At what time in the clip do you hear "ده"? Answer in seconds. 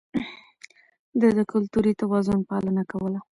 1.19-1.27